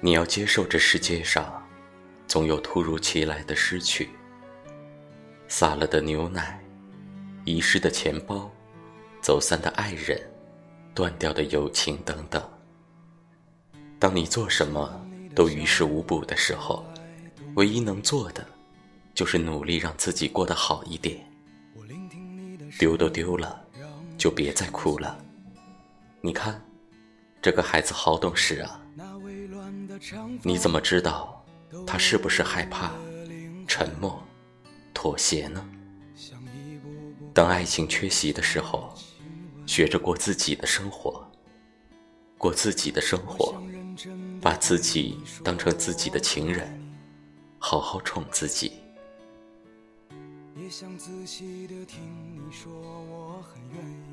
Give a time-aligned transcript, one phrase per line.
[0.00, 1.66] 你要接受这世界上
[2.26, 4.10] 总有突如其来的失去，
[5.48, 6.62] 洒了的牛奶，
[7.44, 8.50] 遗失的钱包，
[9.22, 10.20] 走散的爱人，
[10.94, 12.42] 断掉的友情等等。
[13.98, 15.00] 当你做什么
[15.34, 16.84] 都于事无补的时候，
[17.54, 18.46] 唯一能做的
[19.14, 21.18] 就是努力让自己过得好一点。
[22.78, 23.64] 丢都丢了，
[24.18, 25.16] 就别再哭了。
[26.20, 26.62] 你看，
[27.40, 28.80] 这个孩子好懂事啊。
[30.42, 31.44] 你怎么知道
[31.86, 32.92] 他是不是害怕、
[33.66, 34.22] 沉默、
[34.92, 35.66] 妥协呢？
[37.32, 38.94] 当爱情缺席的时候，
[39.66, 41.26] 学着过自己的生活，
[42.36, 43.60] 过自己的生活，
[44.42, 46.68] 把自己当成自己的情人，
[47.58, 48.72] 好好宠自己。
[50.56, 51.98] 也想仔细的听
[52.32, 54.03] 你说我很愿意